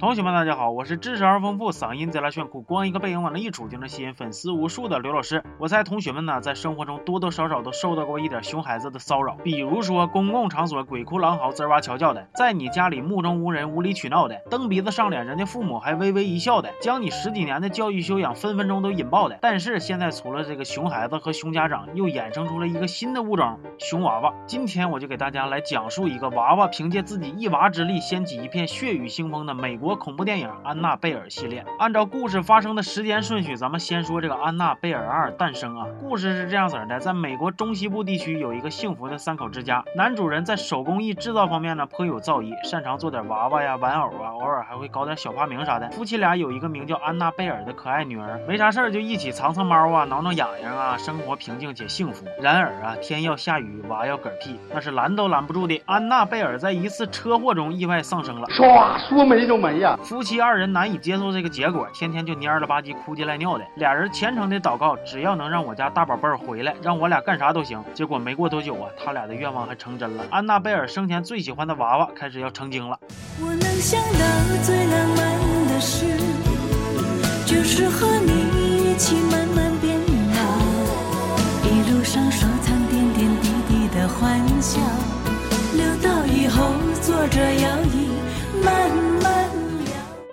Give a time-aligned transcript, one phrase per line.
[0.00, 5.42] 同学们，大家好，我是知识而丰富、嗓音贼拉炫酷、光一个背影往那一杵就能吸引粉丝无数的刘老师。
[5.58, 19.36] 我猜同学们呢，在生活中多多少少都受到过一点熊孩子的骚扰，比如说公共场所鬼哭狼嚎、滋哇悄叫的，在你家里目中无人、无理取闹的，蹬鼻子上脸，人家父母还微微一笑的，将你十几年的教育修养分分钟都引爆的。
[19.42, 24.32] 但是现在除了这个熊孩子和熊家长，又衍生出了一个新的物种——熊娃娃。
[24.46, 30.50] 今天我就给大家来讲述一个娃娃凭借自己一娃之力掀起一片血雨腥风的美国国恐怖电影。
[30.62, 35.86] 安娜贝尔系列，按照故事发生的时间顺序，咱们先说这个安娜贝尔二诞生啊。
[35.98, 45.88] 故事是这样子的，在美国中西部地区有一个幸福的三口之家，男主人在手工艺制造方面呢颇有造诣，擅长做点娃娃呀、玩偶啊，偶尔还会搞点小发明啥的。
[45.92, 52.26] 夫妻俩有一个名叫安娜贝尔的可爱女儿，没啥事儿就一起藏藏猫啊、挠挠痒痒啊，生活平静且幸福。
[52.42, 55.82] 然而啊，天要下雨，娃要嗝屁，那是拦都拦不住的。
[55.86, 59.98] 安娜贝尔在一次车祸中意外丧生了，唰，说没就没呀。
[60.04, 60.58] 夫妻二。
[60.58, 63.64] 人难以接受这个结果，天天就蔫了吧唧、哭唧赖尿的。
[63.76, 67.80] 俩人虔诚的祷告，只要能让我家大宝贝儿回来，让我俩干啥都行。
[67.94, 70.24] 结果没过多久啊，他俩的愿望还成真了。
[70.30, 72.98] 安娜贝尔生前最喜欢的娃娃开始要成精了。
[73.40, 76.06] 我能想到最浪漫的事，
[77.46, 79.96] 就是和你一起慢慢变
[80.34, 80.40] 老，
[81.70, 84.80] 一路上收藏点点滴滴的欢笑，
[85.76, 88.10] 留到以后坐着摇椅
[88.64, 89.17] 慢慢。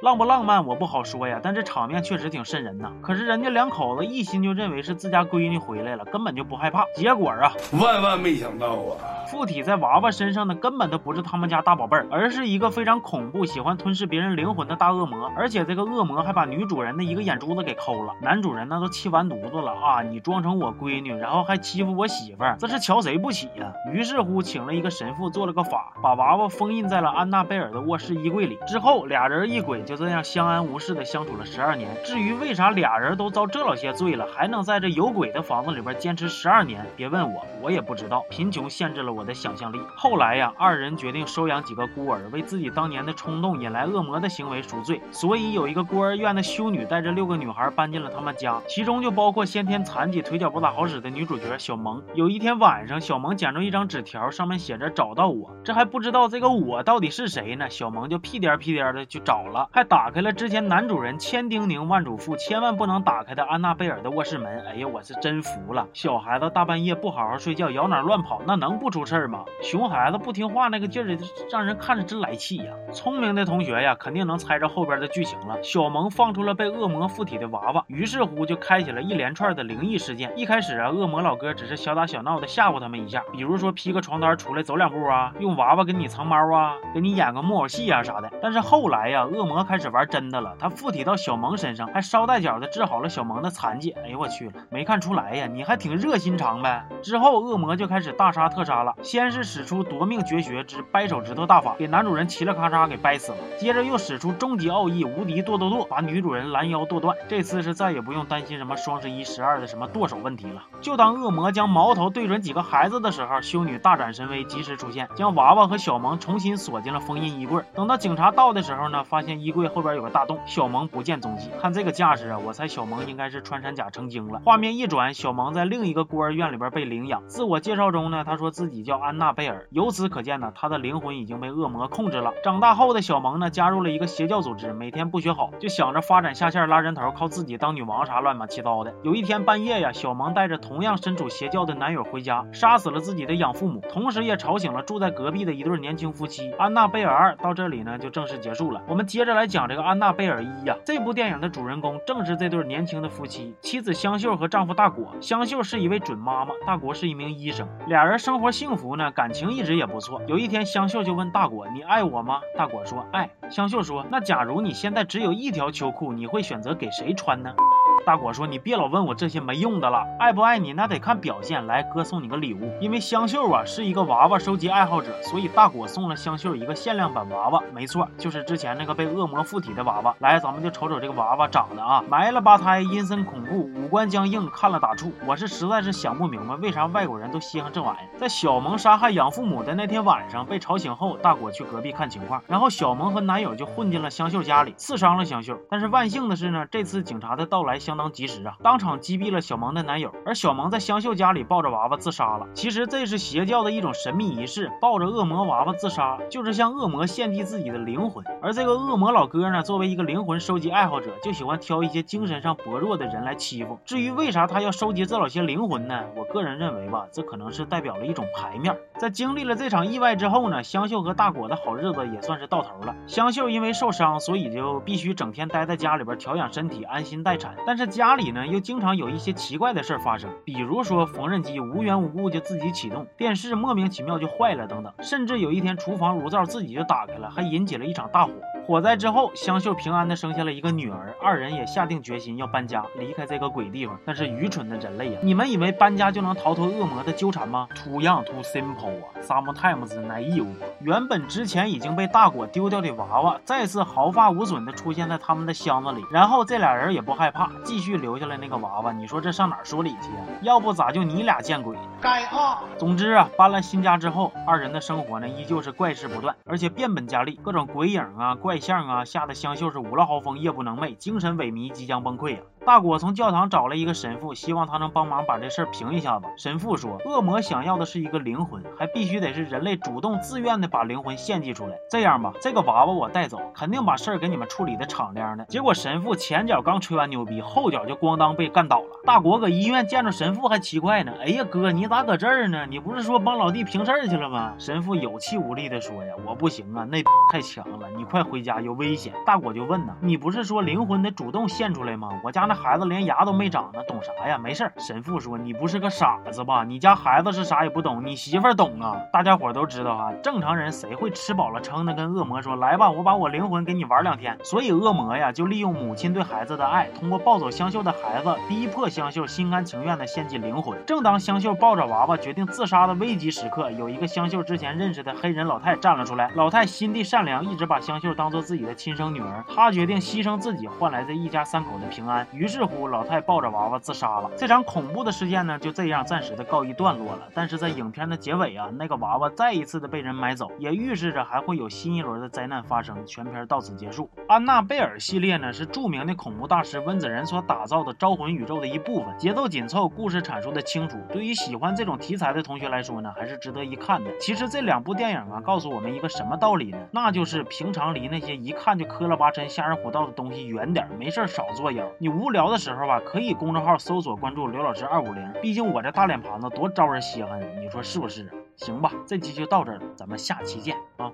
[0.06, 2.92] 浪不浪漫我不好说呀，但这场面确实挺瘆人呐。
[3.02, 6.86] 可是人家两口子一心就认为是自家闺女回来了，根本就不害怕。
[6.96, 9.26] 结果啊，万万没想到啊！
[9.26, 15.28] 附体在娃娃身上的根本都不是他们家大宝贝儿，而是一个非常恐怖、喜欢吞噬别人灵魂的大恶魔。
[15.36, 18.14] 而且这个恶魔还把女主人的一个眼珠子给抠了。
[18.22, 20.04] 男主人那都气完犊子了啊！
[20.04, 23.74] 你装成我闺女，然后还欺负我媳妇儿，这是瞧谁不起呀？
[23.92, 28.60] 于是乎，请了一个神父做了个法，把娃娃封印在了安娜贝尔的卧室衣柜里。
[28.68, 31.90] 之后，俩人一鬼就这样相安无事的相处了十二年。
[32.04, 38.24] 至于为啥俩人都遭这老些罪了，还能在这有鬼的房子里边坚持十二年，别问我，我也不知道。
[38.30, 39.80] 贫穷限制了我的想象力。
[39.96, 45.02] 后来呀，二人决定收养几个孤儿，为自己当年的冲动引来恶魔的行为赎罪。
[45.12, 52.04] 所以有一个孤儿院的修女带着六个女孩搬进了他们家，其中就包括先天残疾、腿脚不咋好使的女主角小萌。
[52.14, 57.70] 有一天晚上，小萌捡着一张纸条，上面写着“找到我”，这还不知道这个我到底是谁呢。
[57.70, 64.62] 小萌就屁颠屁颠的去找了，还打开了之前男主人千叮咛万嘱咐千万不能打开的安娜贝尔的卧室门。
[64.68, 69.46] 哎呀，我是真服了，小孩子大半夜不好好睡觉，摇哪乱跑，那能不出事儿吗？
[69.62, 69.86] 熊。
[69.86, 71.18] 孩子不听话那个劲儿，
[71.50, 72.74] 让人看着真来气呀！
[72.92, 75.62] 聪明的同学呀，肯定能猜着后边的剧情了。
[75.62, 80.34] 小萌放出了被恶魔附体的娃娃，于是乎就开启了一连串的灵异事件。
[80.36, 88.30] 一开始啊，恶魔老哥只是小打小闹的吓唬他们一下，比如说披个床单出来走两步啊，用娃娃给你藏猫啊，给你演个木偶戏啊啥的。
[88.42, 93.92] 但是后来呀，恶魔开始玩真的了，他附体到小萌身上，还捎带脚的治好了小萌的残疾。
[93.92, 96.86] 哎呦我去了，没看出来呀，你还挺热心肠呗。
[97.02, 99.86] 之后恶魔就开始大杀特杀了，先是使出。
[99.86, 103.38] 夺命绝学之掰手指头大法，给男主人嘁了咔嚓给掰死了。
[103.60, 107.16] 接着又使出终极奥义无敌剁剁剁，把女主人拦腰剁断。
[107.28, 110.64] 这次是再也不用担心什么双十一、十二的什么剁手问题了。
[110.82, 117.64] 就当恶魔将矛头对准几个孩子的时候，修女大展神威，及时出现，将娃娃和小萌重新锁进了封印衣柜。
[117.76, 121.50] 等到警察到的时候呢，发现衣柜后边有个大洞，小萌不见踪迹。
[121.62, 124.42] 看这个架势啊，我猜小萌应该是穿山甲成精了。
[124.46, 127.26] 画面一转，小萌在另一个孤儿院里边被领养。
[127.28, 129.66] 自我介绍中呢，他说自己叫安娜贝尔。
[129.72, 132.34] 由此可见呢，他的灵魂已经被恶魔控制了。
[132.44, 138.94] 长大后的小萌呢，加入了一个邪教组织，每天不学好，就想着发展下线拉人头，靠自己当女王啥乱七八糟的。
[139.04, 146.52] 有一天半夜呀，小萌带着同样身处邪教的男友回家，杀死了自己的养父母，同时也吵醒了住在隔壁的一对年轻夫妻。
[146.58, 148.82] 安娜贝尔二到这里呢，就正式结束了。
[148.88, 155.14] 我们接着来讲这个安娜贝尔一呀，这部电影的主人公正是这对年轻的夫妻，妻子香秀和丈夫大果。
[155.20, 160.00] 香秀是一位准妈妈，大果是一名医生，俩人生活幸福呢，感情一直也不。
[160.00, 167.56] 错，有一天香秀就问大果：“你爱我吗？”大果说：“爱。”香秀说：“那假如你现在只有一条秋裤，你会选择给谁穿呢？”
[168.06, 171.66] 大果说：“你别老问我这些没用的了，爱不爱你那得看表现。
[171.66, 172.72] 来，哥送你个礼物。
[172.80, 177.64] 因为香秀啊是一个娃娃收集爱好者，所以大果送了香秀一个限量版娃娃。
[177.74, 180.16] 没错，就是之前那个被恶魔附体的娃娃。
[180.20, 185.12] 来，咱们就瞅瞅这个娃娃长得啊，埋了吧胎，阴森恐怖，五官僵硬，看了打怵。
[185.26, 188.20] 我是实在是想不明白，为啥外国人都稀罕这玩意儿。
[188.20, 195.58] 在小萌杀害养父母的那天晚上被吵醒后，大果去隔壁看情况，然后小萌和男友就混进了香秀家里，刺伤了香秀。
[195.72, 200.14] 但是万幸的是呢，这次警察的到来，香相当及时啊，当场击毙了小萌的男友。
[200.26, 202.46] 而小萌在香秀家里抱着娃娃自杀了。
[202.54, 208.26] 其实这是邪教的一种神秘仪式，抱着恶魔娃娃自杀，就是向恶魔献祭自己的灵魂。
[208.42, 213.80] 而这个恶魔老哥呢，作为一个灵魂收集爱好者，就喜欢挑一些精神上薄弱的人来欺负。
[213.86, 216.04] 至于为啥他要收集这老些灵魂呢？
[216.18, 218.78] 我个人认为吧，这可能是代表了一种牌面。
[219.00, 222.94] 在经历了这场意外之后呢，香秀和大果的好日子也算是到头了。
[223.08, 227.56] 香秀因为受伤，所以就必须整天待在家里边调养身体，安心待产。
[227.66, 234.94] 但是家里呢，又经常有一些奇怪的事儿发生，比如说缝纫机无缘无故就自己启动，电视莫名其妙就坏了等等。
[235.02, 238.32] 甚至有一天，厨房炉灶自己就打开了，还引起了一场大火。
[238.68, 243.96] 火灾之后，香秀平安的生下了一个女儿，二人也下定决心要搬家，离开这个鬼地方。
[244.04, 250.48] 但是愚蠢的人类呀，你们以为搬家就能逃脱恶魔的纠缠吗？Too young, too simple 啊！Sometimes naive。
[250.80, 256.04] 原本之前已经被大果丢掉的娃娃，再次毫发无损的出现在他们的箱子里。
[256.12, 258.92] 然后这俩人也不害怕，继续留下了那个娃娃。
[258.92, 260.26] 你说这上哪说理去啊？
[260.42, 261.78] 要不咋就你俩见鬼？
[262.02, 262.64] 该啊！
[262.80, 268.55] 总之啊，搬了新家之后，二人的生活呢依旧是怪事不断，而且变本加厉，各种鬼影啊、怪。
[268.60, 272.55] 相啊，吓得香秀是五了豪风，夜不能寐，精神萎靡，即将崩溃啊！
[272.66, 276.26] 大果从教堂找了一个神父，希望他能帮忙把这事儿平一下子。
[276.36, 281.78] 神父说，恶魔想要的是一个灵魂，还必须得是人类主动自愿的把灵魂献祭出来。
[281.92, 285.46] 这样吧，这个娃娃我带走，肯定把事儿给你们处理的敞亮的。
[285.46, 289.00] 结果神父前脚刚吹完牛逼，后脚就咣当被干倒了。
[289.06, 292.66] 大果搁医院见着神父还奇怪呢，哎呀哥，你咋搁这儿呢？
[292.68, 294.56] 你不是说帮老弟平事儿去了吗？
[294.58, 299.14] 神父有气无力的说呀，我不行啊，那 太强了，你快回家，有危险。
[299.24, 302.10] 大果就问呢，你不是说灵魂得主动献出来吗？
[302.24, 304.38] 我家那孩子连牙都没长呢，懂啥呀？
[304.38, 304.74] 没事儿。
[304.80, 306.64] 神父说，你不是个傻子吧？
[306.64, 308.96] 你家孩子是啥也不懂，你媳妇儿懂啊。
[309.14, 314.38] 大家伙都知道啊，正常人谁会吃饱了撑的跟恶魔说，来吧，我把我灵魂给你玩两天。
[314.44, 318.86] 所以恶魔呀，就利用母亲对孩子的爱，通过抱走香秀的孩子，逼迫。
[318.96, 320.78] 香秀心甘情愿的献祭灵魂。
[320.86, 326.32] 正当香秀抱着娃娃决定自杀的危急时刻，有一个香秀之前认识的黑人老太站了出来。
[326.36, 329.44] 老太心地善良，一直把香秀当做自己的亲生女儿。
[329.54, 332.26] 她决定牺牲自己，换来这一家三口的平安。
[332.32, 334.30] 于于是乎，老太抱着娃娃自杀了。
[334.38, 337.28] 这场恐怖的事件呢，就这样暂时的告一段落了。
[337.34, 343.04] 但是在影片的结尾啊，那个娃娃再一次的被人买走，也预示着还会有新一轮的灾难发生。
[343.04, 344.08] 全片到此结束。
[344.28, 348.78] 安娜贝尔系列呢，是著名的恐怖大师温子仁所打造的招魂宇宙的一。
[348.86, 354.16] 部分节奏紧凑，故事阐述的清楚，对于喜欢这种题材的同学来说呢，还是值得一看的。
[354.20, 356.78] 其实这两部电影啊，告诉我们一个什么道理呢？
[356.92, 361.84] 那就是平常离那些一看就磕了巴碜、吓人虎道的东西远点，没事少作妖。
[361.98, 368.30] 你无聊的时候吧，可以公众号搜索关注刘老师二五零，毕竟我这大脸盘子多招人稀罕，你说是不是？
[368.58, 371.10] 行吧，这期就到这儿了，咱们下期见啊。